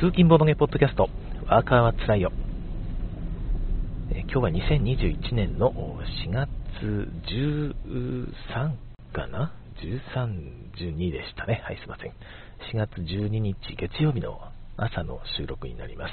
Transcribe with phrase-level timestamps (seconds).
[0.00, 1.10] 通勤ボードゲポッドキャスト、
[1.46, 2.32] ワーカーはつらいよ。
[4.10, 5.74] え今日は2021年の
[6.24, 6.48] 4月
[7.28, 8.72] 13
[9.12, 9.52] かな
[10.14, 11.60] ?13、12でしたね。
[11.66, 12.12] はい、すいません。
[12.72, 14.40] 4月12日月曜日の
[14.78, 16.12] 朝の収録になります。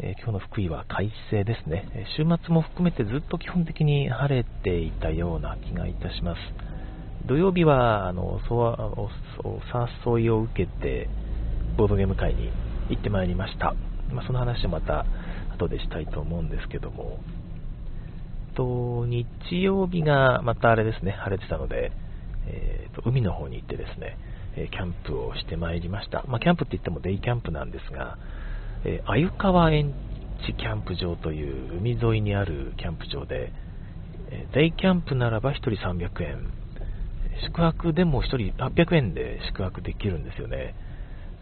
[0.00, 6.40] え、今日の福井は快晴ですね、週末も含めてずっと基本的に晴れていたような気がいたします。
[7.28, 9.60] 土曜日はあのお
[10.18, 11.08] 誘いを受けて
[11.76, 12.50] ボードゲーム会に
[12.88, 13.74] 行ってまいりました。
[14.12, 15.04] まあ、その話はまた
[15.54, 17.18] 後でしたいと思うんですけども、
[18.54, 19.26] と日
[19.62, 21.92] 曜日がまたあれですね、晴れてたので、
[22.46, 24.16] えーと、海の方に行ってですね、
[24.56, 26.24] えキャンプをしてまいりました。
[26.28, 28.18] まあ、キャンプって言ってもデイキャンプなんですが、
[28.84, 29.92] えー、鮎川園
[30.46, 33.52] 地キャンプ場という海沿いにあるキャンプ場で、
[34.30, 36.46] えデイキャンプならば1人300円、
[37.46, 40.74] 宿泊でも1人800円で宿泊できるんですよね。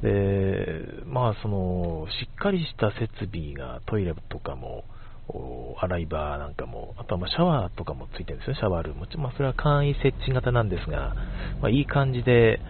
[0.03, 4.84] で、まあ、その、しっかりした設備がトイレとかも、
[5.81, 9.06] 洗い場なんかも、あとはまシャワーとかもついてるんですよ、シャワールーム。
[9.19, 11.14] まあ、それは簡易設置型なんですが、
[11.61, 12.61] まあ、いい感じで、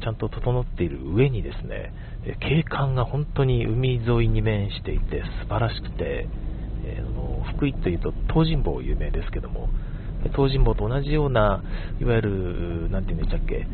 [0.00, 1.92] ちゃんと整っている上にですね、
[2.40, 6.26] 景観が本当に海沿いに面していて素晴らしくて、
[6.86, 9.68] えー、の福井というと東尋坊有名ですけども、
[10.34, 11.62] 東尋坊と同じような、
[12.00, 13.66] いわゆる、なんていうんでしたっけ、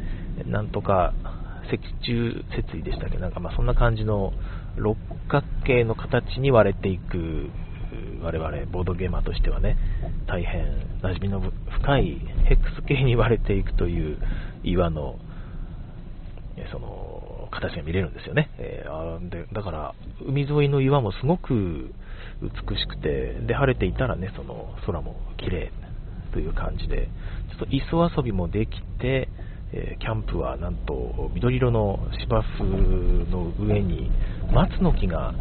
[0.46, 1.12] なんとか
[1.64, 4.32] 石柱設備でしたっけ、なんかまあそんな感じの
[4.76, 4.96] 六
[5.28, 7.50] 角形の形に割れていく、
[8.22, 9.76] 我々ボードゲーマーとしてはね、
[10.26, 10.64] 大変
[11.02, 14.18] 馴染みの深いヘックス系に割れていくという
[14.62, 15.18] 岩の、
[16.70, 18.50] その形が見れるんですよね。
[18.58, 21.92] えー、でだから海沿いの岩もすごく
[22.42, 25.72] 美しくて、で晴れていたらね、その空も綺麗
[26.32, 27.08] という感じで、
[27.50, 29.28] ちょっと磯遊びもできて、
[29.72, 32.64] えキャンプはなんと緑色の芝生
[33.30, 34.10] の上に
[34.52, 35.34] 松の木が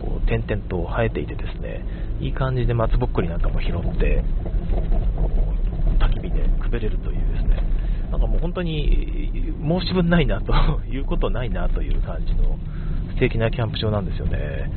[0.00, 1.84] こう点々と生えていてですね
[2.20, 4.24] いい感じで松ぼっくりなんかも拾って
[6.00, 7.62] 焚き火でくべれるというですね。
[8.10, 10.52] なんかもう本当に申し分ないなと
[10.86, 12.58] いうことないなという感じの
[13.14, 14.70] 素敵なキャンプ場なんですよね。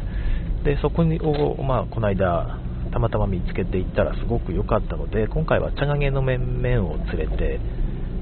[0.64, 2.58] でそこを、まあ、この間
[2.92, 7.60] たまたま見つけていったらすごく良かったので今回は茶影の面々を連れて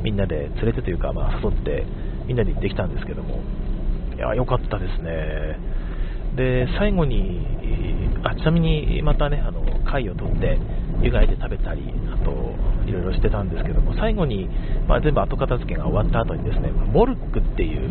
[0.05, 1.83] みんなで連れてというか、まあ、誘って
[2.27, 3.41] みんなで行ってきたんですけども、
[4.15, 5.57] いや、良かったですね。
[6.35, 7.41] で、最後に、
[8.23, 10.59] あちなみにまたね、あの貝を取って
[11.01, 11.81] 湯がいて食べたり、
[12.13, 12.53] あと、
[12.87, 14.47] いろいろしてたんですけども、最後に、
[14.87, 17.89] まあ、全部後片付けが終わった後にですね、モルックっていう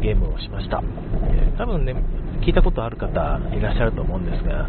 [0.00, 0.82] ゲームをしました。
[1.58, 1.94] 多分ね、
[2.40, 4.68] 聞いたことある方いらっしゃると思うんですが、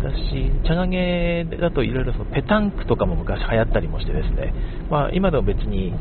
[0.00, 4.54] 私、茶影だといろいろペタンクとかも昔流行ったりもしてですね、
[4.90, 5.92] まあ、今でも別に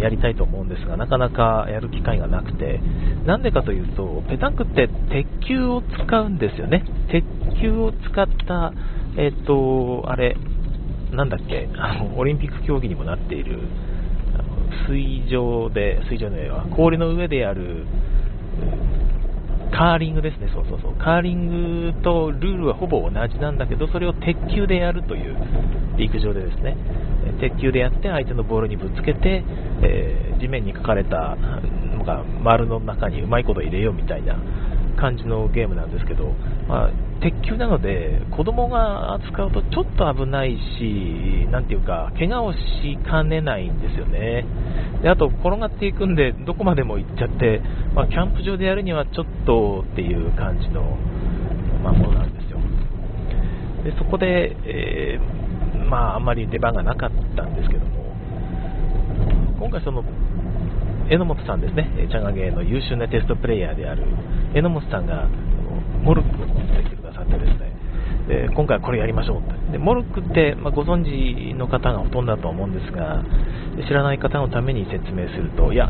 [0.00, 2.80] やりたいと思うんですが、なかなかやる機会がなくて、
[3.24, 6.84] なんでかというと、ペタンクって鉄球を使うんですよね。
[7.10, 7.24] 鉄
[7.60, 8.72] 球を使った、
[9.16, 10.36] えっ、ー、と、あれ、
[11.12, 13.60] なんだっけ、あの、オリンピック競技にもなっている、
[14.88, 17.86] 水上で、水上の上は氷の上でやる、
[19.72, 20.94] カーリングですね、そうそうそう。
[20.96, 25.36] カーリングとルールはほぼ同じなんだけど、それを鉄球でやるという
[25.96, 26.76] 陸上でですね、
[27.40, 29.44] 鉄球でやって相手のボールにぶつけて、
[29.82, 31.36] えー、地面に書かれた
[31.96, 34.38] のが丸の中にうまいこと入れようみたいな
[34.96, 36.32] 感じのゲームなんですけど、
[36.68, 36.90] まあ、
[37.20, 42.58] 鉄球なので子供が扱うとちょっと危ないし、なんていうか、怪我をし
[43.06, 44.44] かねないんですよね。
[45.02, 47.60] であと、転がっていくんで、どこまでも行っちゃって、
[47.94, 50.82] まあ、キャンプ場でやるにはちょっとっていう感じの、
[51.82, 52.58] まあ、ものなんですよ。
[53.84, 58.14] でそこで、えー、まあ、あんまり出番がなかったんですけども、
[59.58, 60.02] 今回その、
[61.08, 64.04] 榎本さんですね、チャガゲーの優秀なテストプレイヤーである
[64.54, 65.28] 榎本さんが、
[66.02, 67.76] モルックを持ってきてくださってですね、
[68.28, 73.22] で今回はこれやりましょうってでモルックって、まあ、ご存知の方がほとんどだと思うんですが
[73.86, 75.88] 知らない方のために説明するといや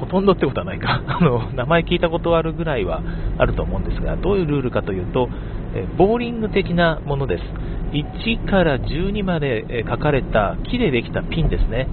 [0.00, 1.02] ほとんどってことはないか。
[1.06, 3.02] あの名前聞いたことあるぐらいは
[3.38, 5.28] あると思うんですがどういうルールかというと
[5.74, 7.44] えボーリング的なものです。
[7.92, 11.88] 1から12まで書かれた木でできたピンですね、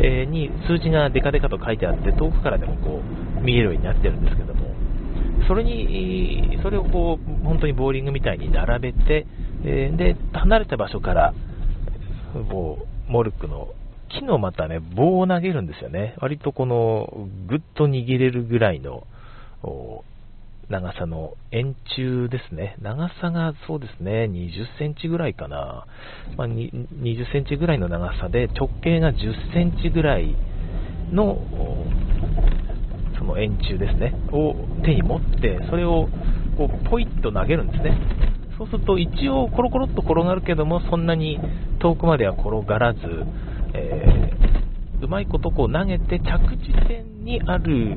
[0.00, 3.02] えー、に数字がデカデカと書いてあって遠くからでもこ
[3.40, 4.74] う見えるようになってるんですけども
[5.48, 9.26] それにそれをこう本当にボーリングみたいに並べて、
[9.64, 11.34] え、で離れた場所から
[12.50, 13.68] こうモルックの
[14.08, 19.06] 木のまたね棒を投げるんですよね、割とこのぐっと握れるぐらいの
[20.70, 22.76] 長さの円柱ですね。
[22.82, 25.86] 長さがそうですね、20センチぐらいかな。
[26.36, 30.36] まあ、20センチぐらいの長さで、直径が10センチぐらい
[31.10, 31.38] の、
[33.18, 34.54] その円柱ですね、を
[34.84, 36.08] 手に持って、それを
[36.58, 37.98] こうポイッと投げるんですね。
[38.58, 41.38] そうすると一応コロコロっと転がるけども、そんなに
[41.78, 43.00] 遠くまでは転がらず、
[43.72, 47.96] えー、うまいことこう投げて着地点にある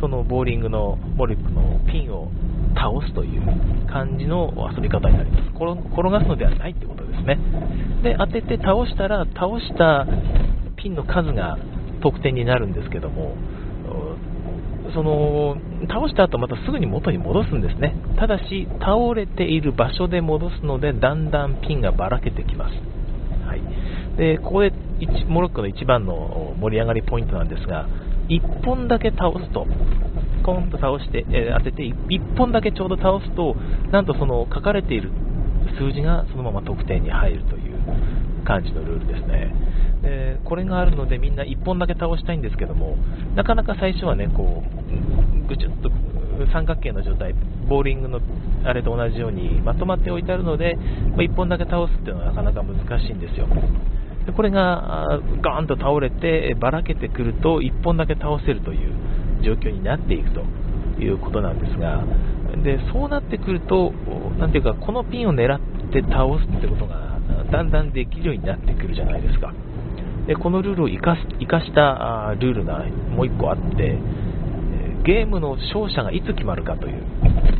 [0.00, 2.28] そのボーリングのモルックのピンを
[2.74, 3.42] 倒すという
[3.90, 5.42] 感じの遊び方になります。
[5.50, 7.38] 転がすのではないってことですね。
[8.02, 10.06] で、当てて倒したら、倒した
[10.76, 11.58] ピンの数が
[12.00, 13.34] 得点になるんですけども、
[14.94, 15.56] その
[15.88, 17.94] 倒した後またすぐに元に戻すんですね。
[18.16, 22.74] ただし、倒れている場所で戻すので、だんだんピンがばらけてきます。
[23.46, 23.60] はい、
[24.16, 24.72] でここで
[25.28, 27.86] モロッコの一番の盛り上がりポイントなんですが、
[28.30, 29.66] 1本だけ倒すと、
[30.44, 33.56] コンと倒して、えー、当てて、1本だけちょうど倒すと、
[33.90, 35.10] なんとその書かれている
[35.78, 39.52] 数字がそのまま得点に入るという感じのルールですね。
[40.02, 42.96] でこれがあるのでみんな1本だけ倒したいんですけども、
[43.34, 45.90] なかなか最初はね、こう、ぐちゅっと
[46.52, 47.34] 三角形の状態、
[47.68, 48.20] ボーリングの
[48.64, 53.46] あれと同じようにまとまっておいてあるので、まあ、1本だけ倒すっていうのはなかなか難しいんですよ。
[54.26, 58.94] でこれがガーンと倒れてばらけてくると1本だけ倒せるという
[59.42, 60.42] 状況になっていくと
[61.00, 62.04] いうことなんですが
[62.62, 63.92] でそうなってくると
[64.38, 65.60] なんていうかこのピンを狙っ
[65.92, 67.18] て倒すってことが
[67.50, 69.52] だんだんできるようになってくるじゃないですか。
[70.26, 73.98] でこのルールを生かす生かしたルールがもう1個あって
[75.04, 77.02] ゲームの勝者がいつ決まるかという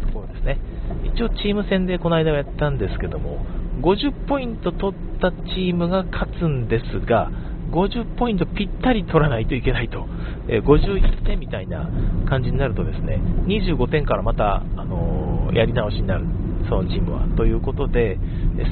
[0.06, 0.58] ところですね。
[1.04, 3.44] 一応チーム戦でこの間はやったんですけども
[3.80, 7.30] 50ポイント取ったチームが勝つんですが、
[7.70, 10.06] 50ポイントぴったり取らないといけないと、
[10.48, 11.88] えー、51点みたいな
[12.28, 16.26] 感じになるとですね、25点からまた、あのー、やり直しになる、
[16.68, 17.26] そのチームは。
[17.36, 18.18] ということで、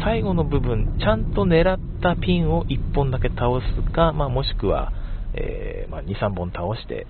[0.04, 4.92] 最後の部分、ちゃんと狙ったピンを1本だけ倒すか、まあ、もしくは、
[5.34, 7.06] えー、まあ、2、3本倒して、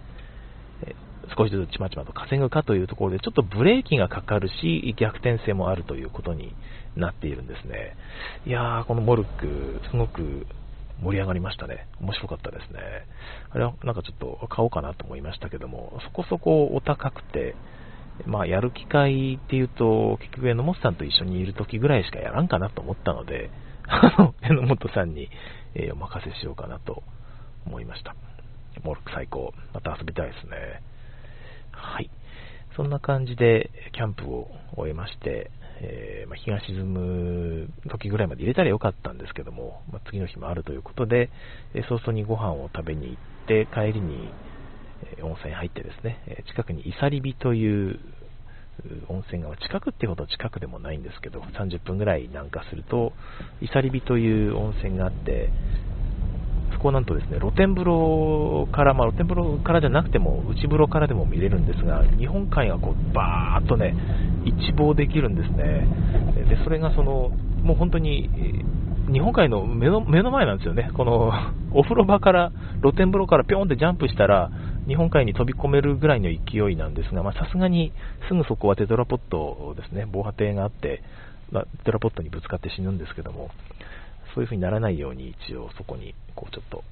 [0.85, 0.95] え
[1.37, 6.55] 少しずつちまちまと稼ぐかというところで、ちょっとブレーキがかかるし、逆転性もあるということに
[6.97, 7.97] なっているんですね。
[8.47, 10.47] いやー、このモルック、すごく
[11.03, 11.87] 盛り上がりましたね。
[12.01, 12.81] 面白かったですね。
[13.51, 17.55] あれはなんかちょっと買おうかなと思いましたけども、そこそこお高くて、
[18.27, 23.51] まあ、やる機会っていうと、結局、榎本さんと一緒にいる時ぐらいしかやらんかなと思ったので、
[23.87, 25.31] あの、榎本さんに、
[25.75, 27.03] え、お任せしようかなと
[27.65, 28.17] 思いました。
[28.83, 29.53] モルック最高。
[29.73, 30.83] また遊びたいですね。
[31.71, 32.11] はい。
[32.77, 35.51] そんな感じで、キャンプを終えまして、
[35.81, 41.31] えー、まあ、日が沈む時ぐらいまで入れたらよかったんですけども、まあ、次の日もあるということで、
[41.75, 44.29] え、早々にご飯を食べに行って、帰りに、
[45.19, 48.01] え、温泉入ってですね、え近くにイサリビという
[49.09, 53.13] 温泉が近くってほど近くでもないんですけど、30分ぐらい南下すると、
[53.61, 55.51] イサリビという温泉があって、
[56.79, 63.97] そこなんとですね、露天風呂から、まあ、露天風呂からじゃなくても、内風呂からでも見れるんですが、日本海がこう、バーっとね、
[64.45, 65.89] 一望できるんですね。
[66.49, 67.31] で、それがその、
[67.63, 68.31] もう本当に、
[69.13, 70.91] 日本海の目の目の前なんですよね。
[70.95, 71.33] この、
[71.75, 74.51] お風呂場から、露天風呂からぴょんってジャンプしたら、
[74.87, 77.93] 日本海に飛び込めるぐらいの勢いなんですが、さすがに
[78.29, 81.03] すぐそこはテトラポットですね、防波堤があって、
[81.51, 83.51] まあ、テトラポットにぶつかって死ぬんですけども、
[84.39, 86.85] そういう風にならないように一応そこにこうちょっと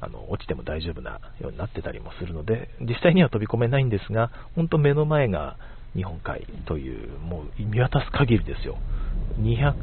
[0.00, 5.56] あの落ちても大丈夫なようになってたりもするので、実際には飛び込めないんですが、本当目の前が
[5.96, 8.76] 日本海という、もう見渡す限りですよ。
[9.40, 9.82] 200、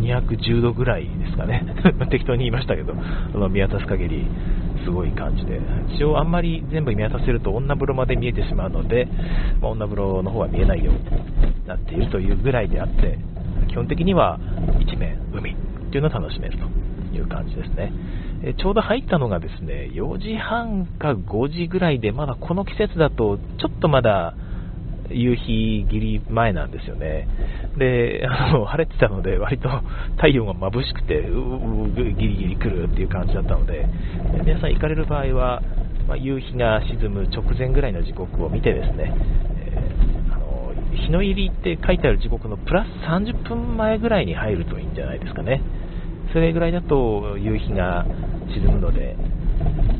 [0.00, 1.64] 210度ぐらいですかね。
[2.10, 4.28] 適当に言いましたけど、あの見渡す限り
[4.84, 5.60] すごい感じで、
[5.96, 9.08] 一応あんまり全部見渡せると女風呂まで見えてしまうので、
[9.60, 11.00] まあ、女風呂の方は見えないように
[11.66, 13.18] なっているというぐらいであって、
[13.68, 14.38] 基本的には
[14.80, 17.92] 一面海っていうのを楽しめるという感じですね。
[18.42, 24.34] えちょうど入ったのがですね、4時半か5時ぐらいで、まだこの季節だと、ちょっとまだ
[25.10, 27.28] 夕日ぎり前なんですよね。
[27.76, 29.68] で、あの、晴れてたので、割と
[30.16, 33.86] 太陽が眩しくて、ううギリギリ来るっていう感じだったので、
[34.44, 35.62] 皆さん行かれる場合は、
[36.08, 39.14] まあ、夕日が沈む直前ぐらいの時刻を見てですね、
[41.00, 45.62] 日の入りって書いてある時刻のプラス30分前ぐらいに入るといいんじゃないですかね。
[46.32, 48.06] それぐらいだと夕日が
[48.52, 49.16] 沈むので、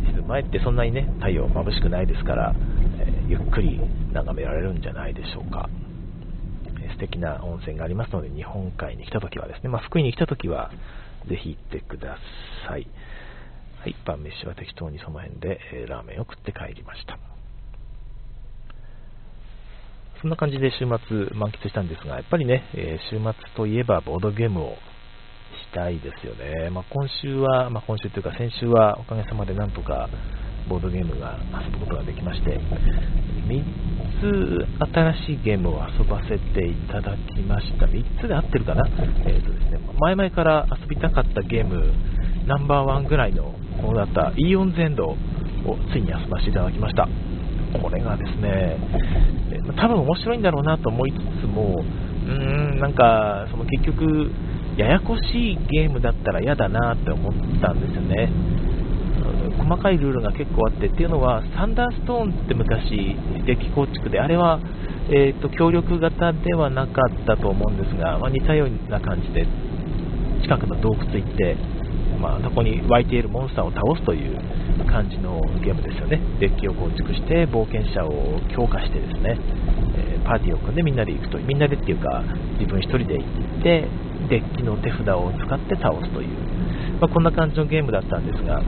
[0.07, 2.55] 沈む前ってそんなにね、太陽眩しくないですから、
[3.01, 3.81] え、ゆっくり
[4.13, 5.69] 眺められるんじゃないでしょうか。
[6.93, 10.71] 素敵な温泉がありますので、日本海に来た時はですね、まあ、福井に来た時は、
[11.29, 12.19] ぜひ行ってくだ
[12.69, 12.87] さい。
[13.81, 17.30] はい、晩飯は適当にその辺で、えー、ラーメンを食って帰りました。
[20.21, 20.87] そんな感じで週末
[21.35, 24.77] 満喫したんですが、やっぱりね、えー、週末といえばボードゲームを
[25.73, 26.69] したいですよね。
[26.71, 30.11] まあ、今週は、まあ、今週というか先週はおかげさまでなんとか
[30.69, 32.61] ボードゲームが遊ぶことができまして、
[33.49, 33.65] 3
[34.21, 37.87] つ新しいゲームを遊ばせていただきました。
[37.87, 38.87] 3つで合ってるかな？
[39.25, 41.95] えーとですね、前々から遊びたかったゲーム
[42.47, 43.45] ナンバーワンぐらいの
[43.81, 45.17] ものだったイーオンゼンドを
[45.93, 47.09] ついに遊ばせていただきました。
[47.79, 48.77] これがですね、
[49.77, 51.77] 多分面白いんだろうなと思いつつも、
[52.27, 54.31] うーん、なんか、その結局、
[54.77, 58.31] ややこしいゲームだったら嫌だなって思ったんですよね。
[59.59, 64.61] 細かいルールが結構あってっていうのはサンダーストーンって昔デッキ構築であれは、
[65.11, 69.47] えーと、協力型ではなかったと思うんですが、まあ、似たような感じで
[70.43, 71.57] 近くの洞窟行って、
[72.21, 74.37] まあ、そこに湧いているモンスターを倒すという
[74.87, 76.21] 感じのゲームですよね。
[76.39, 79.39] デッキを構築して冒険者を強化してですね、
[79.97, 82.23] えー、パーティーを組んでみんなで行くとみんなでっていうか
[82.61, 83.89] 自分1人で行って
[84.29, 86.29] デッキの手札を使って倒すという、
[87.01, 88.63] まあ、こんな感じのゲームだったんですが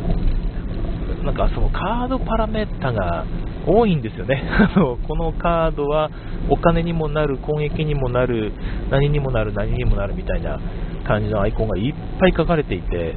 [1.24, 3.26] なんかそのカードパラメータが
[3.66, 4.42] 多いんですよね。
[5.06, 6.10] このカードは
[6.48, 8.52] お金にもなる、攻撃にもなる、
[8.90, 10.58] 何にもなる、何にもなるみたいな
[11.04, 13.14] 感じのアイコンがいっぱい書かれていて、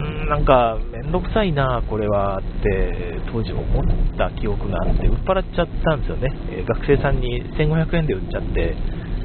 [0.00, 3.84] んなんかめんどくさいな、これはって当時思っ
[4.16, 8.74] た記憶があって、売っ払っちゃったんですよね、え学生さんに1500円で売っちゃって、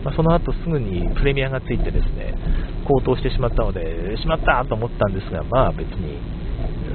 [0.03, 2.33] まあ、その後すぐにプレミアがついてですね
[2.87, 6.19] 高騰してしまったので、しまったと思ったんですが、まあ別に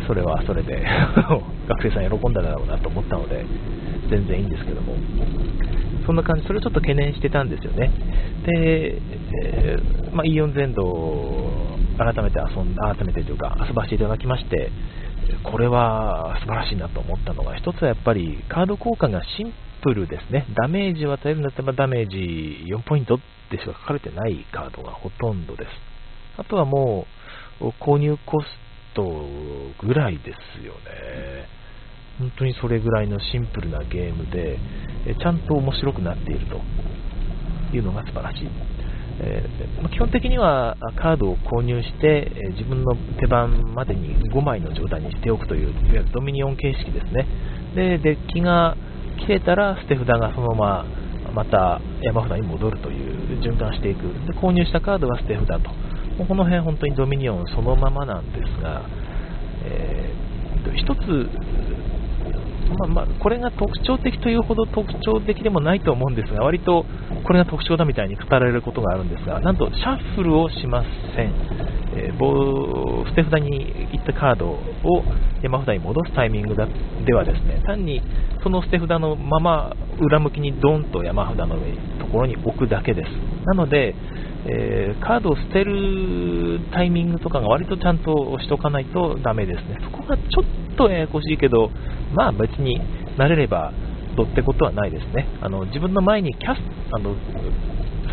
[0.07, 0.85] それはそれで
[1.69, 3.45] 学生さん喜んだだろうなと思ったので、
[4.11, 4.95] 全然いいんですけども、
[6.07, 7.91] そんな感じ、それをちょっと懸念してたんですよね。
[8.47, 8.99] で、
[9.45, 14.70] えー、まあ、イオン全土改めて遊ん、改めてというか、遊ばせていただきまして、
[15.44, 20.46] これは素晴らしいなと思ったのが、一つはやっぱりカード効果がシンプルですね。
[20.54, 23.18] ダメージを与えるんだったらダメージ4ポイント
[23.50, 25.70] でしか書かれてないカードがほとんどです。
[26.38, 27.06] あとはも
[27.61, 28.46] う、購入コス
[28.94, 29.04] ト
[29.80, 31.46] ぐらいですよね。
[32.18, 34.58] 本当にそれぐらいのシンプルなゲームで、
[35.18, 36.61] ちゃんと面白くなっていると
[37.75, 38.49] いうのが素晴らしい。
[39.21, 47.26] えー、基本的にはカードを購入して、え自分の手番までに5枚の状態にしておくという、いわゆるドミニオン形式ですね。
[47.75, 48.76] で、デッキが
[49.21, 50.87] 切れたら捨て札がそのまま
[51.33, 54.02] また山札に戻るという循環していく。
[54.26, 55.71] で購入したカードは捨て札と。
[56.19, 58.83] もうこの辺本当にドミニオンそのままなんですが、
[59.64, 61.28] えー、一つ
[62.73, 66.85] まあまあ、これが特徴的というほど特徴的でもないと思うんですが、割と
[67.25, 70.83] これが特徴だみたいに語られることがあるんですが、なんとシャッフルをしま
[71.14, 71.73] せん。
[71.95, 74.59] えー、捨て札に行ったカードを
[75.43, 76.57] 山札に戻すタイミング
[77.05, 78.02] ではですね、単に
[78.43, 81.57] その捨て札のまま裏向きにドンと山札の
[82.00, 83.09] ところに置くだけです。
[83.47, 83.95] なので、
[84.46, 89.78] えー、カードを捨てるタイミングとかが割とちゃんとしとかないとダメですね。
[89.82, 91.70] そこがちょっとややこしいけど、
[92.14, 92.80] まあ別に
[93.16, 93.72] 慣れれば
[94.16, 95.28] どってことはないですね。
[95.40, 96.58] あの自分の前にキャス
[96.92, 97.14] あの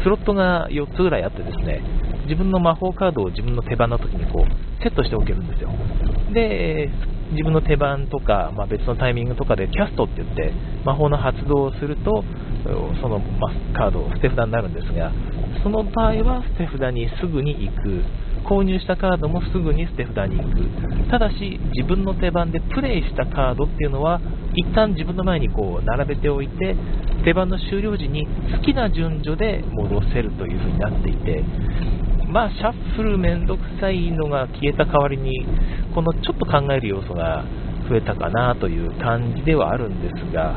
[0.03, 1.81] スロットが4つぐらいあってですね、
[2.23, 5.71] 自分の魔法カードを自分の手番の時にこうセットしておけるんですよ。
[6.33, 6.89] で、
[7.31, 10.53] 自分の手番とか、まあ、別のタイミングとかでキャストって言って
[10.85, 12.23] 魔法の発動をすると
[12.63, 15.11] その、まカードを捨て札になるんですが
[15.63, 18.03] その場合は捨て札にすぐに行く。
[18.49, 21.09] 購入したカードもすぐに捨て札に行く。
[21.09, 24.21] ただし自分の手番でプレイしたカードっていうのは
[24.55, 26.75] 一旦自分の前にこう並べておいて
[27.23, 31.43] 手番の終了時に好きな順序で戻せるという風になっていて
[32.27, 35.45] まあシャッフルめんどくさいのが消えた代わりに
[35.93, 37.43] このちょっと考える要素が
[37.89, 40.55] 増えたかなという感じではあるんですが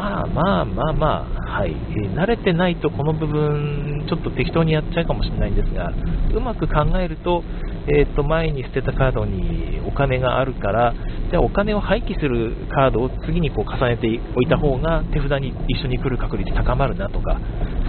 [0.00, 1.06] まあまあまあま
[1.46, 5.92] あ、はい、えー、慣れてないとこの部分、ちょっと適当にやっちゃうかもしれないんですが、
[6.34, 7.44] うまく考えると、
[7.86, 10.94] えー、と前に捨てたカードにお金があるから、
[11.30, 17.38] じゃあお金を廃棄するカードを次にこう重ねておいた方が手札に一緒に来る確率高まるなとか、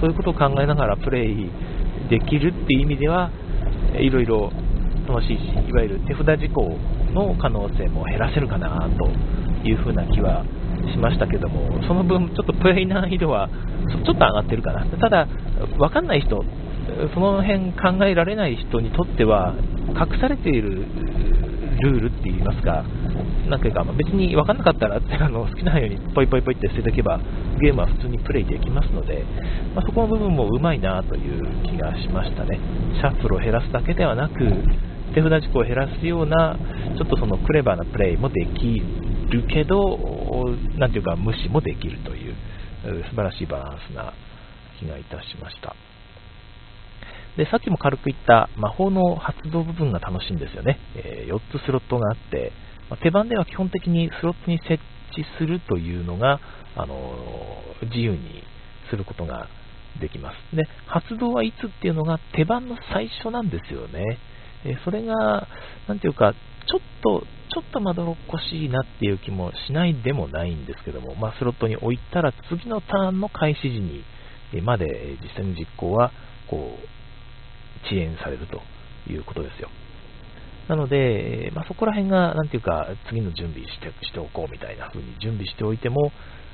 [0.01, 1.49] そういうことを考えながらプレイ
[2.09, 3.31] できるっていう意味では、
[3.95, 4.51] いろいろ
[5.07, 6.75] 楽しいし、いわゆる手札事項
[7.13, 9.07] の可能性も減らせるかなと
[9.65, 10.43] いうふうな気は
[10.91, 13.49] しましたけども、その分、ちょっとプレイ難易度は
[13.87, 15.27] ちょっと上がってるかな、ただ、
[15.77, 16.43] 分かんない人、
[17.13, 19.53] その辺考えられない人にとっては、
[19.89, 20.85] 隠されている
[21.81, 22.83] ルールって言いますか、
[23.49, 27.19] なんていうか、ま、別に分かんなかったらあの好きなようにポイポイポイって捨てておけば、
[27.59, 29.23] ゲームは普通にプレイできますので、
[29.75, 32.59] まあ、そこの部分もうまいなという気がしましたね。
[32.95, 34.35] シャッフルを減らすだけではなく、
[35.13, 36.57] 手札事故を減らすような、
[36.97, 38.81] ちょっとそのクレバーなプレイもでき
[39.31, 39.97] るけど、
[40.77, 42.35] なんていうか無視もできるという
[43.09, 44.13] 素晴らしいバランスな
[44.79, 45.75] 気がいたしました。
[47.37, 50.79] で、さっきも軽く言った魔法の発動部分が楽しいんですよね。
[50.95, 52.51] えー、4つスロットがあって、
[52.89, 54.83] ま手番では基本的にスロットに設
[55.13, 56.39] 置するというのが、
[56.75, 56.95] あの
[57.83, 58.43] 自由に
[58.89, 59.47] することが
[59.99, 60.55] できます。
[60.55, 64.17] で、発動はいつっていうのが手番の最初なんですよね。
[64.63, 65.47] えそれが、
[65.87, 74.03] なんていうか、ちょっと、ちょっとまどろっこしいなっていう気もしないでもないんですけども、まあ、スロットに置いたら次のターンの開始時に
[74.61, 76.11] まで実際に実行は
[76.49, 78.61] こう遅延されると
[79.11, 79.69] いうことですよ。
[80.69, 86.13] なので、まあ、そこら辺が、なんていうか、次の準備してしておこうみたいな風に準備しておいても、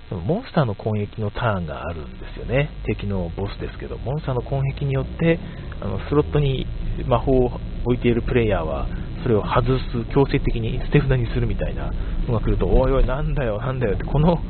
[0.09, 2.71] モンスターの攻撃のターンがあるんですよね。
[2.85, 5.37] 敵のボスですけど、モンスターの攻撃によって、
[5.81, 6.65] あのスロットに
[7.05, 8.87] 魔法を置いているプレイヤーは、
[9.27, 11.91] それを外す、強制的に捨て札にするみたいな
[12.27, 14.41] のが来ると、おいおい、なんだよ、なんだよって、この、 こ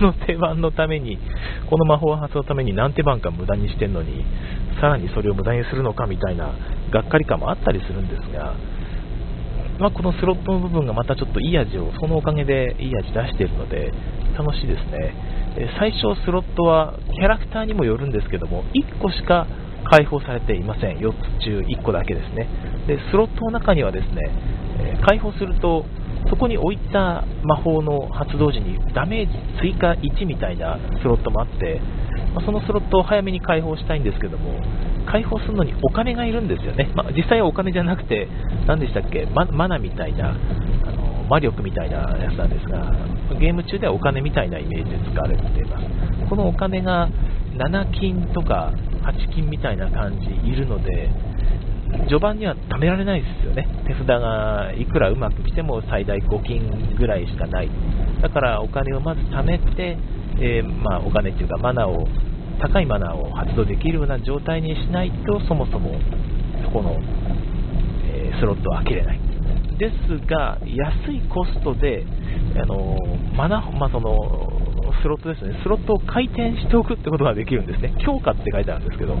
[0.00, 1.18] の手番のために、
[1.68, 4.24] この魔法発のために何手番か無駄にしてんのに、
[4.80, 6.50] さらにそれを無駄にするのかみたいな、
[6.92, 8.54] がっかり感もあったりするんですが、
[9.80, 13.92] まあ、このスロットの部分がまたちょっといい味を、そのおかげでいい味出しているので、
[14.38, 15.12] 楽しいですね。
[15.76, 19.48] 最初スロットはキャラクターにもよるんですけども、1個しか
[19.84, 20.98] 開放されていません。
[20.98, 22.48] 4つ中1個だけですね。
[22.86, 24.22] で、スロットの中にはですね、
[24.78, 25.84] え開放すると、
[26.28, 31.80] そこに置いた魔法の発動時にダメージ追加1みたいなスロットもあって、
[32.34, 34.58] まあ、そのスロットを早めに開放したいんですけども、
[35.06, 36.90] 開放するのにお金がいるんですよね。
[36.94, 38.28] まあ、実際はお金じゃなくて、
[38.66, 40.32] 何でしたっけ、ママナみたいな、あ
[40.92, 42.92] の魔力みたいなやつなんですが、
[43.38, 45.84] ゲーム中ではお金みたいなイメージで使われています。
[46.28, 47.08] このお金が
[47.56, 48.72] 7金とか
[49.04, 51.10] 8金みたいな感じいるので、
[52.08, 53.68] 序盤には貯められないですよね。
[53.86, 57.70] 手札がいくらうまく来ても最大5金ぐらいしかない。
[58.22, 59.96] だからお金をまず貯めて、
[60.40, 62.06] えー、まあ、お金っていうかマナーを
[62.60, 65.98] 高いマナーを発動できるような状態にしないとそもそも
[66.64, 66.96] そこの、
[68.06, 69.20] えー、スロットは開けれない
[69.78, 72.06] ですが安いコストで
[72.56, 72.96] あの
[73.36, 74.53] マナまあ、その
[75.02, 75.58] スロットですね。
[75.62, 77.94] スロットを回転しておくってことができるんですね。
[78.04, 79.16] 強化って書いてあるんですけど。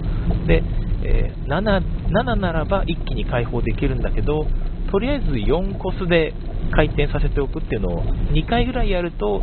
[0.46, 0.62] で、
[1.04, 4.46] えー、7, 7ならば一気に解放できるんだけど
[4.90, 6.34] とりあえず4コスで
[6.72, 9.42] 回転させておくっていうのを2回ぐらいやると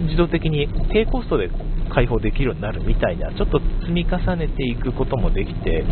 [0.00, 1.50] 自動的に低コストで
[1.90, 5.84] 開放できるようになるみたいな、ちょっと積み重ねていくこともできて、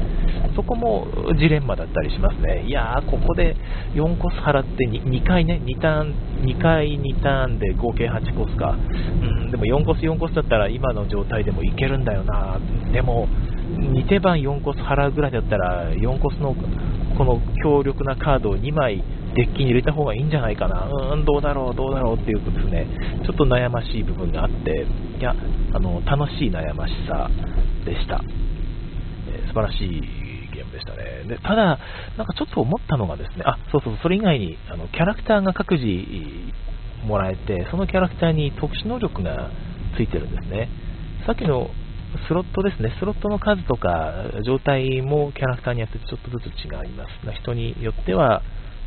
[0.54, 1.06] そこも
[1.38, 2.64] ジレンマだったりしますね。
[2.66, 3.56] いやー、ここで
[3.94, 8.76] 4コス払って 2, 2回ね、2ターン、2回2ターンで合計8コスか。
[8.76, 12.58] うん、でも4コス4コスだったら今の状態でもいけるんだよな。
[12.92, 13.28] でも、
[13.78, 16.54] 2手番4コス払うぐらいだったら、4コスの
[17.16, 19.02] この強力なカードを2枚
[19.34, 22.86] デッキに入れた方がいいんじゃないかな、うーん、どうだろう、どうだろうっていうとですね、
[23.24, 24.86] ちょっと悩ましい部分があって、
[25.18, 25.34] いや、
[25.72, 27.30] あの楽しい悩ましさ
[27.84, 28.22] でした、
[29.28, 30.00] えー、素晴らしい
[30.54, 31.24] ゲームでしたね。
[31.28, 31.78] でただ、
[32.16, 35.86] なんかちょっと思ったのがですね、あ、そうそう、それ以外にあのキャラクターが各自
[37.06, 39.50] もらえて、そのキャラクターに特殊能力が
[39.96, 40.68] ついてるんですね。
[41.26, 41.70] さっきの
[42.28, 44.12] スロットですね、スロットの数とか
[44.44, 47.40] 状態もキャラクターによってちょっとずつ違います。
[47.40, 48.42] 人によっては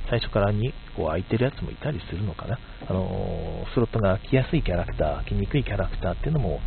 [0.10, 2.60] 最初からにこう空いてるやつもいたりするのかな。
[2.88, 6.60] あのスロットが来やすいキャラクター、来にくいキャラクターっていうのも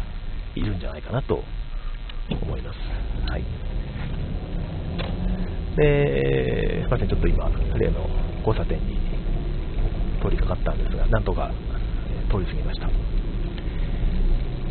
[0.55, 1.42] いるんじゃないかなと
[2.42, 2.79] 思います。
[3.31, 3.44] はい。
[5.77, 7.48] で、すみません、ちょっと今、
[7.79, 8.09] 例の
[8.44, 8.98] 交差点に
[10.20, 11.53] 通りかかったんですが、なんとか
[12.31, 12.88] 通り過ぎました。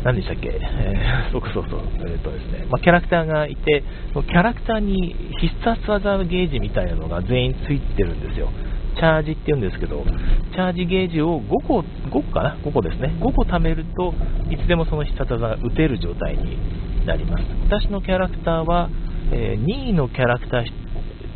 [0.04, 3.82] 何でしたっけ、えー、そうそうそう、えーとですねまあ、キャラクターがいて、
[4.14, 8.48] キャラクターに必殺技ゲージみたいなのが全員ついてるんですよ。
[8.96, 10.04] チャージって言うんですけど、
[10.52, 13.16] チャージゲージを5個、5個かな ?5 個ですね。
[13.20, 14.14] 5個貯めると
[14.50, 16.58] いつでもその必殺技が打てる状態に
[17.06, 17.44] なります。
[17.66, 18.90] 私のキャラクターは、
[19.32, 20.66] えー、任意のキャラクター、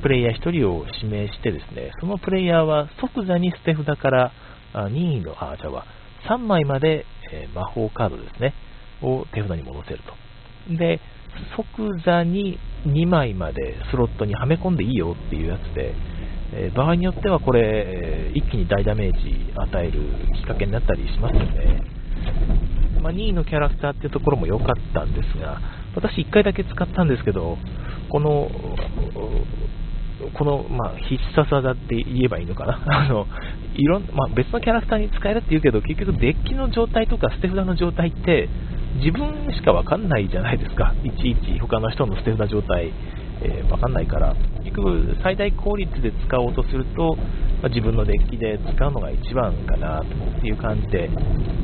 [0.02, 4.32] プレイヤー1人を指名してですね、そのプレイヤーは即座に捨て札から
[4.72, 5.86] あ任意の、あ、じゃあ
[6.28, 8.54] 3枚まで、えー、魔法カードですね、
[9.02, 10.00] を手札に戻せる
[10.68, 10.76] と。
[10.76, 11.00] で、
[11.56, 15.94] 即座に2枚までスロットにはめ込んでいいよっていうやつで、
[16.54, 20.00] えー、場合によってはこれ、え、一気に大ダメージ与える
[20.34, 21.80] きっかけになったりしますよね。
[23.02, 25.60] まあ、2位のキャラクターっていうところも良かったんですが、
[25.96, 27.58] 私1回だけ使ったんですけど、
[28.08, 28.50] この
[30.34, 32.80] この、まあ、必殺技って言えばいいのかな。
[32.86, 33.26] あの
[33.74, 38.48] いろん、まあ、別のキャラクターに使えるって言うけど結局デッキの状態とか捨て札の状態って
[38.96, 40.94] 自分しか分かんないじゃないですか。
[41.04, 42.92] いちいち他の人の捨て札状態、
[43.42, 44.34] えー、分かんないから。
[44.64, 47.16] 結局最大効率で使おうとすると、
[47.62, 51.10] まあ、自分のデッキで使うのが一番かなっていう感じで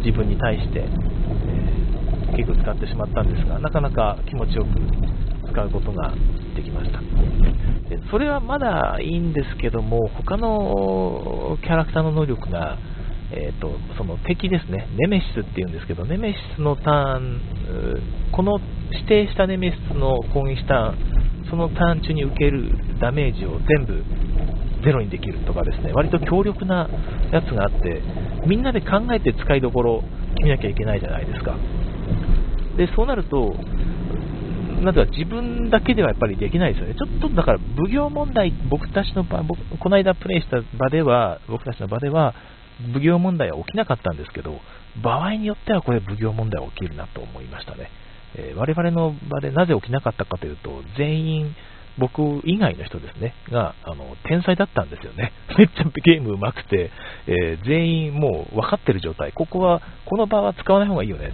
[0.05, 6.12] 自分に対して、えー、結構使ってしまったんですがなかなか気持ちよく使うことが
[6.55, 7.01] できました。
[8.11, 12.79] それはまだいいんですけども、他のキャラクターの能力が、
[13.31, 17.40] えーと、その敵ですね、ネメシスっていうんですけど、ネメシスのターン、
[18.33, 18.59] この
[18.92, 22.70] 指定したネメシスの攻撃ターン、そのターン中に受ける
[23.01, 24.05] ダメージを全部
[24.85, 26.88] ゼロにできるとかですね、割と強力な
[27.33, 28.03] やつがあって、
[28.46, 30.03] みんなで考えて使いどころ
[30.37, 31.57] 決めなきゃいけないじゃないですか。
[32.77, 33.55] で、そうなると、
[34.80, 36.94] なんか自分だけではやっぱりできないですよね。
[36.94, 42.34] ちょっとだから奉行問題、僕たちの場、僕この間プレイした場では、僕たちの場では、
[42.92, 44.60] 奉行問題は起きなかったんですけど、
[45.02, 47.90] 場合によってはこれ奉行問題は起きるなと思いましたね。
[48.36, 51.56] えー、我々の場でなぜ起きなかったかというと、全員、
[51.98, 55.32] 僕以外の人ですね、が、あの、天才だったんですよね。
[55.58, 56.90] めっちゃゲーム上手くて、
[57.26, 59.32] えー、全員もう分かってる状態。
[59.32, 61.32] ここは、この場は使わない方がいいよね。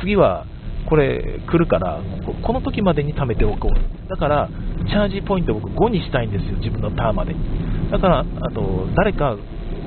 [0.00, 0.46] 次は、
[0.90, 2.00] これ来るから、
[2.42, 4.10] この時までに貯めておこう。
[4.10, 4.50] だから、
[4.88, 7.40] チャージポイント僕5にしたいんですよ、自分のターンまでに。
[7.90, 9.36] だから、あと、誰か、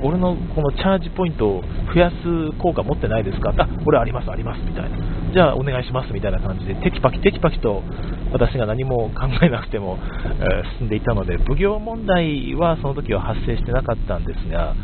[0.02, 1.64] 俺のこのチャージポイントを
[1.94, 2.18] 増やす
[2.58, 3.54] 効果持ってないですか？
[3.58, 4.98] あ、俺あります、あります、みたいな。
[5.34, 7.84] じゃあお願いします、みたいな感じで、テキパキテキパキと
[8.32, 9.98] 私が何も考えなくても、
[10.42, 14.76] え、進んでいたので、奉行問題はその時は発生してなかったんですが、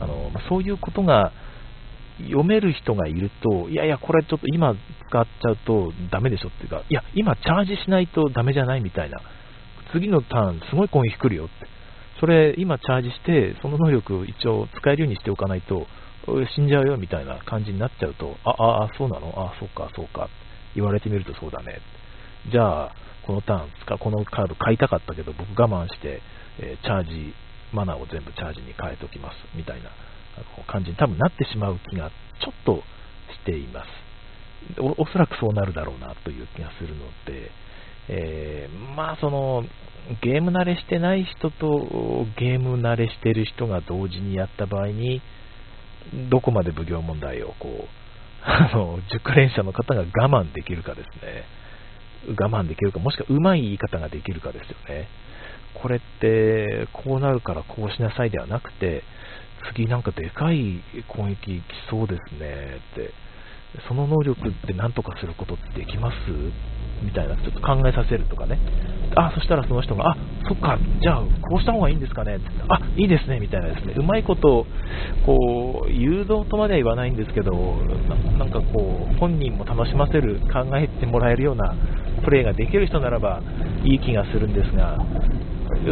[0.00, 1.32] あのそういうことが
[2.24, 4.74] 読める人がいると、いやいや、これちょっと今
[5.08, 9.18] 使っちゃうとダメでしょっていうか、いや、今チャージしないとダメじゃないみたいな、
[9.92, 11.54] 次のターンすごい攻撃来るよって、
[12.20, 15.86] それ今チャージして、その能力一応使えるようにしておかないと、
[16.54, 19.32] 死んじゃうよみたいな感じになっちゃうと、あ、あ、あそうなの？
[19.36, 20.28] あ、そうか、そうか、
[20.74, 21.80] 言われてみるとそうだね。
[22.52, 22.94] じゃあ、
[23.26, 26.20] このターン使、このカード買いたかったけど、僕我慢して、
[26.58, 27.34] え、チャージ、
[27.72, 29.90] マナーを全部チャージに変えておきます、みたいな。
[30.66, 32.82] 感じに多分なってしまう気がちょっと
[33.32, 34.10] しています。
[34.78, 37.50] おそらくそうなるだろうなという気がするので、
[38.08, 39.64] えー、まあその
[40.22, 45.22] ゲーム慣れしてない人とゲーム慣れしてる人が同時にやった場合に
[46.30, 47.88] どこまで奉行問題をこう
[48.42, 51.44] あの熟練者の方が我慢できるかですね
[52.38, 55.08] 我慢できるかもしくはうまい言い方ができるかですよね
[55.74, 59.04] これってこうなるからこうしなさいではなくて
[59.74, 63.10] 次なんかでかい攻撃来そうですねって、
[63.88, 66.16] その能力って何とかすることってできます？
[67.02, 68.58] みたいな、ちょっと考えさせるとかね。
[69.14, 73.94] あ、そしたらその人が、あ、そっか、じゃあ、こうした方がいいんですかねってあ、いいですね、みたいなですね。
[73.96, 74.66] うまいこと、
[75.24, 77.52] こう、誘導とまでは言わないんですけど、
[78.38, 81.74] なんかこう、本人も楽しませる、考えてもらえるような
[82.22, 83.40] プレーができる人ならば、
[83.82, 84.98] いい気がするんですが、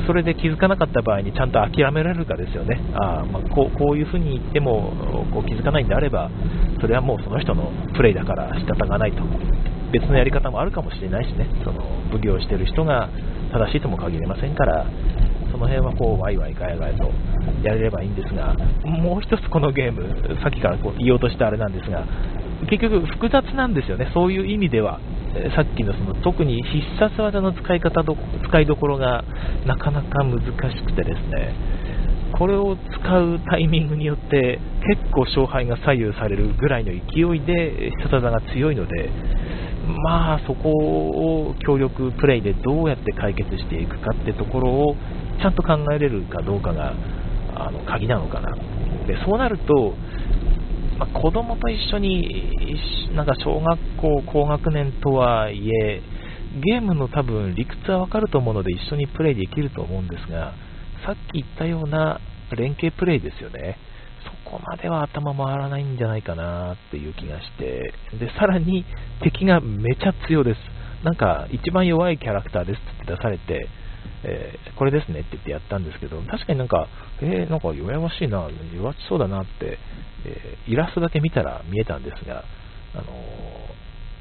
[0.06, 4.92] それで気づかなかった場合にちゃんと諦められるかですよね、あまあ、こうこういうふうに言っても
[5.32, 6.30] こう気づかないんであれば、
[6.80, 9.22] それはもうその人のプレイだから仕方がないと、
[9.92, 13.08] 別のやり方もあるかもしれないしね、その奉行してる人が
[13.52, 14.86] 正しいとも限りませんから、
[15.50, 17.10] その辺はこうワイワイガヤガヤと
[17.62, 20.04] やれればいいんですが、もう一つこのゲーム、
[20.42, 22.04] さっきからこう言おうとしたあれなんですが、
[22.68, 25.00] 結局複雑なんですよね、そういう意味では。
[25.54, 28.16] さっきのその特に必殺技の使い方ど
[28.48, 29.24] 使いどころが
[29.66, 31.54] なかなか難しくてですね。
[32.38, 39.10] これを使うタイミングによって結構勝敗が左右されるぐらいの勢いで必殺技が強いので
[40.04, 44.96] まあそこを協力プレイでどうやって解決していくかってところを
[45.40, 46.94] ちゃんと考えれるかどうかが
[47.56, 48.54] あの鍵なのかな。
[49.06, 49.94] でそうなると
[50.98, 52.76] まあ、子供と一緒に、
[53.14, 56.02] なんか小学校高学年とはいえ、
[56.64, 60.54] ゲームの多分理屈はわかると思うので一緒にプレイできると思うんですが、
[61.06, 62.20] さっき言ったような
[62.56, 63.78] 連携プレイですよね。
[64.44, 68.84] そこまでは頭回らないんじゃないかなっていう気がして、で、さらに
[69.22, 70.58] 敵がめちゃ強です。
[71.04, 73.68] なんか一番弱いキャラクターですって出されて、
[74.24, 76.88] えー、これですねって言ってやったんですけど、確かになんか、
[77.20, 79.78] えー、なんか弱々しいな、弱ちそうだなって、
[80.24, 82.44] えー、イラストだけ見たら見えたんですが、
[82.94, 83.04] あの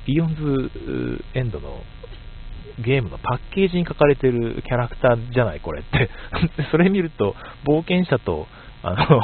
[0.08, 1.82] イオンズエンドの
[2.80, 6.10] ゲームのパッケージに書かれてるキャラクターじゃない、これって。
[6.72, 7.36] それ見ると、
[7.66, 8.48] 冒険者と、
[8.84, 9.22] あの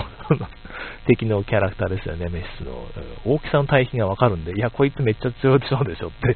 [1.06, 2.88] 敵のキャラクターですよね、メスの。
[3.26, 6.36] 大きさの対比がわかるんで、いや、こいつめっちゃ強そうでしょって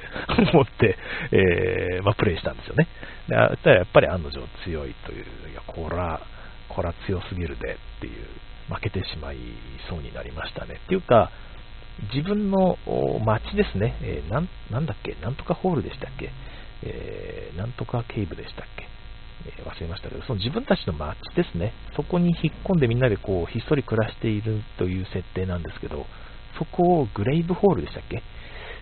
[0.53, 0.97] 思って、
[1.31, 2.87] えー、まあ、プレイしたんですよね。
[3.27, 6.21] でやっぱり案の定強いという、いや、こら、
[6.69, 8.25] こら強すぎるでっていう、
[8.69, 9.37] 負けてしまい
[9.89, 10.79] そうになりましたね。
[10.85, 11.31] っていうか、
[12.13, 12.77] 自分の
[13.25, 16.31] 街ですね、えー、なんなんだっけ、なんとかホールでしたっけ、
[16.83, 18.87] えー、なんとかケイブでしたっけ、
[19.45, 26.05] えー、忘れましたけど、その自分たちの街ですね、そこに引っ込んでみんなでこうひっそり暮らしているという設定なんですけど、
[26.59, 28.21] そこをグレイブホールでしたっけ、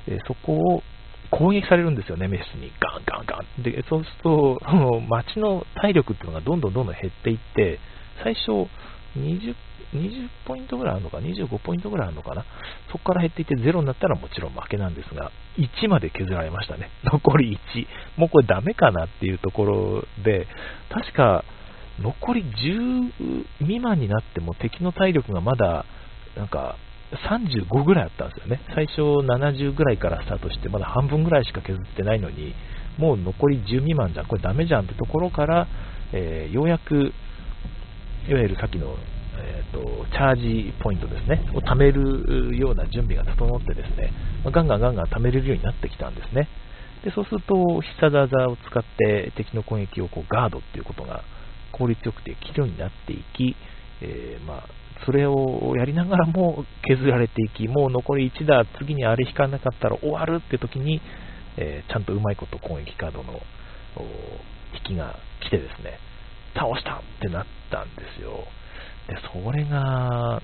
[0.07, 0.83] えそこを
[1.31, 2.71] 攻撃されるんですよね、メスに。
[2.79, 3.63] ガンガンガン。
[3.63, 4.59] で、そうすると、
[5.07, 7.79] 街の体力っていうのがどんどんどんどん減っていって、
[8.23, 8.69] 最初
[9.17, 9.55] 20、
[9.93, 12.45] 20ポイントぐらいあるのか、25ポイントぐらいあるのかな？
[12.91, 16.89] そこから減っていって0になったらもちろん負けなんですが、1まで削られましたね。
[17.03, 17.87] 残り1。
[18.17, 20.47] もうこれダメかなっていうところで、
[20.89, 21.43] 確か、
[21.99, 25.85] 残り10未満になっても敵の体力がまだ、
[26.35, 26.75] なんか、
[27.11, 28.61] 35ぐらいあったんですよね。
[28.73, 32.53] 最初70ぐらいからスタートして、まだ半分ぐらいしか削ってないのに、
[32.97, 35.67] もう残り10未満じゃん、これダメじゃんってところから、
[36.13, 37.13] えー、ようやく、
[38.27, 38.95] いわゆるさっきの、
[39.37, 44.11] えーと、チャージポイントですね、を貯めるような準備が整ってですね、
[44.43, 46.47] まあ、ガンガンガンガン貯めれるようになってきたんですね。
[47.03, 51.23] でそうすると、必殺技を使って敵の攻撃をこうガードっていうことが
[51.71, 53.55] 効率よくできるようになっていき、
[54.01, 54.63] えー、まあ、
[55.05, 61.01] それをやりながらも削られていき、もう残り1打、次にあれ引かなかったら終わるって時に、
[61.57, 63.41] えー、ちゃんとうまいこと攻撃カードの
[64.73, 65.99] 引きが来てですね、
[66.55, 68.45] 倒したってなったんですよ。
[69.07, 70.41] で、それが、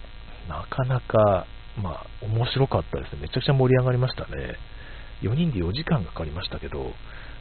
[0.48, 1.46] なかなか、
[1.82, 3.22] まあ、面白かったですね。
[3.22, 4.58] めちゃくちゃ盛り上がりましたね。
[5.22, 6.92] 4人で4時間かかりましたけど、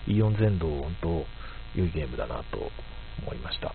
[0.06, 1.08] イオン全土、本当、
[1.74, 2.70] 良いゲームだなと
[3.22, 3.74] 思いました。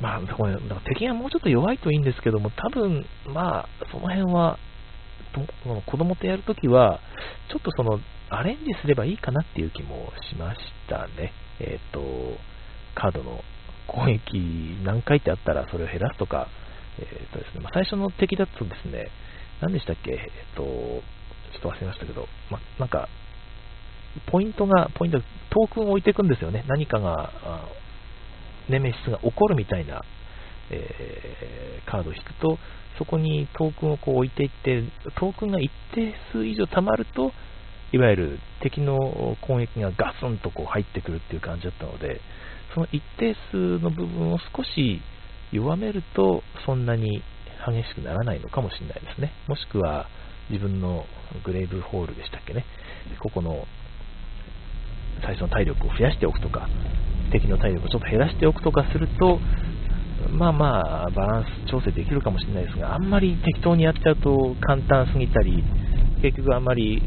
[0.00, 0.56] まあ、これ
[0.94, 4.58] 敵がもうちょっと弱いといいんですけども、多分、まあ、その辺は、
[5.32, 5.40] と
[5.90, 7.00] 子供とやるときは、
[7.50, 11.32] ちょっとその、アレンジすればいいかなっていう気もしましたね。
[11.58, 12.00] えっ、ー、と、
[12.94, 13.40] カードの
[13.88, 16.48] 攻撃何回ってあったらそれを減らすとか、
[16.98, 19.10] えーとですねまあ、最初の敵だとですね、
[19.60, 23.08] 何でしたっけ、えっ、ー、と、ちょっと忘れましたけど、まなんか、
[24.26, 26.64] ポイントが、ポイント、トークンを置いていくんですよね。
[26.68, 27.32] 何かが、
[28.70, 30.02] ネメシスが起こるみたいな、
[30.70, 32.58] えー、カードを引くと、
[32.98, 34.82] そこにトークンをこう置いていって、
[35.18, 37.32] トークンが一定数以上溜まると、
[37.92, 38.96] いわゆる敵の
[39.40, 42.20] 攻撃がガスンとこう入ってくるっていう感じだったので、
[42.74, 45.00] その一定数の部分を少し
[45.50, 47.22] 弱めると、そんなに
[47.66, 49.32] 激しくならないのかもしれないですね。
[49.48, 50.06] もしくは、
[50.50, 51.06] 自分の
[51.44, 52.64] グレーブホールでしたっけね、
[53.20, 53.66] ここの
[55.22, 56.68] 最初の体力を増やしておくとか、
[57.30, 59.38] 敵の体力をちょっと減らしておくとかすると、
[60.30, 65.62] まあまあ、バランス調整できるかもしれないですが、あんまり適当にやっちゃうと簡単すぎたり、
[66.22, 67.02] 結局あんまり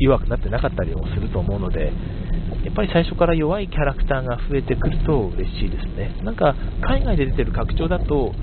[0.00, 1.92] 弱くなってなかったりもすると思うので、
[2.64, 6.16] やっぱり最初から弱いキャラクターが増えてくると嬉しいですね。
[6.24, 8.34] なんか、海外で出てる拡張だと、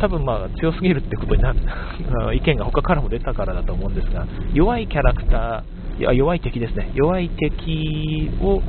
[0.00, 1.58] 多分まあ強すぎるってことになる
[2.36, 8.62] 意見が他からも出たからだと思うんですが、弱いキャラクター、いや弱い敵ですね、弱い敵を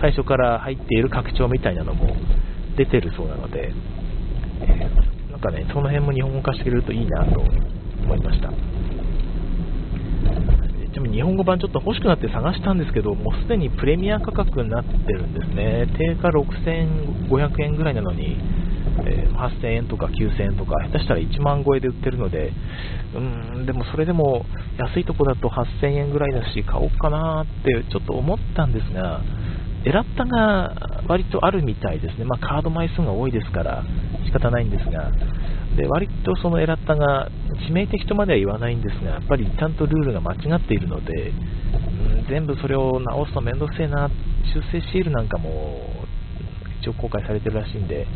[0.00, 2.08] 最初から入っている拡張みたいなのも
[2.76, 3.72] 出てるそうなので、
[4.62, 8.50] えー、なんかね、その辺も日本語化してくれるといいなと思いました。
[10.90, 15.86] ちなみに日本語版ちょっと欲しくなって探したんですけど、もうすでにプレミア価格になってるんですね。
[15.96, 18.36] 定価6500円ぐらいなのに、
[19.06, 22.52] えー、8000円とか9000円とか、下手したら1万超えで売ってるので、
[23.14, 24.44] うーん、でもそれでも
[24.78, 29.20] 安いとこだと8000円ぐらいだし、買おうかなってちょっと思ったんですが、
[29.84, 30.74] エラッタが
[31.08, 33.82] 割とあるみたいですね、まあ、カード枚数が多いですから
[34.26, 35.10] 仕方ないんですが、
[35.76, 37.30] で割とそのエラッタが
[37.68, 44.10] 致命的とまでは言わないんですが、やっぱりちゃんとルールが間違っているので、うん、全部それを直すとめんどくせえな、
[44.52, 45.80] 修正シールなんかも
[46.82, 48.06] 一応公開されてるらしいんで、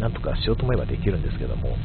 [0.00, 1.76] なんとかしようと思えばできるんですけども、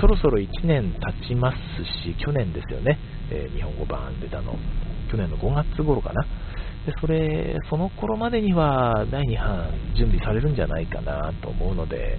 [0.00, 1.56] そろそろ1年経ちます
[2.02, 2.98] し、去年ですよね、
[3.30, 4.56] えー、日本語版出たの、
[5.10, 6.26] 去年の5月頃かな。
[6.86, 12.18] でそれ、その頃までには第2版準備されるんじゃないかなと思うので、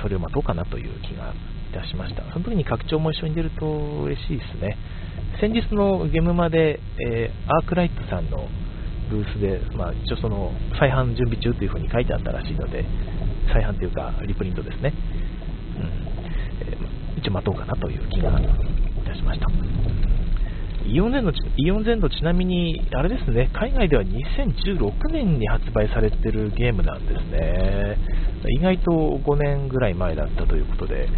[0.00, 1.34] それを待とうかなという気が
[1.70, 2.22] いたしました。
[2.32, 4.76] その時に拡張も一緒に出ると嬉しいですね。
[5.40, 8.48] 先日のゲームまで、えー、アークライトさんの
[9.10, 12.84] ブースで、まあ、一応その再販準備中というふに書いてあったらしいので、
[13.52, 14.94] 再販というかリプリントですね。
[15.76, 18.46] うんえー、一応待とうかなという気がい
[19.04, 19.95] たしました。
[20.86, 27.98] イオン全土イオン全土ちなみに、あれですね、海外では2016年に発売されてるゲームなんですね。
[28.48, 31.08] 意外と5年ぐらい前だったということで、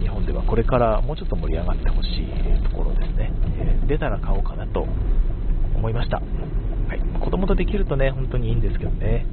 [0.00, 3.32] 日本ではこれからもうちょっと盛り上がってほしいところですね。
[3.88, 4.86] 出たら買おうかなと
[5.74, 6.18] 思いました。
[6.18, 9.26] はい、子供とできるとね、本当にいいんですけどね。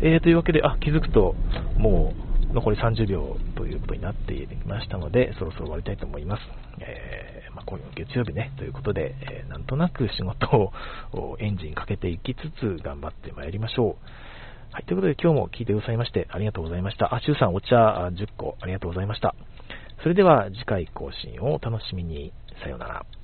[0.00, 1.34] えー、というわけで、あ、気づくと、
[1.76, 2.14] も
[2.50, 6.42] う残り30秒ということになっていましたので、そろそろ終わりたいと思います。
[6.80, 10.72] えーまあ、今夜月曜日ね、ということで、えー、なんとなく仕事
[11.12, 14.72] をエンジンかけていきつつ頑張ってまいりましょう。
[14.72, 17.14] はい、ということで今日も聞いてくださいましてありがとうございました。
[17.14, 19.34] あ、しゅうさんお茶10個ありがとうございました。
[20.02, 22.32] それでは次回更新をお楽しみに。
[22.62, 23.19] さようなら。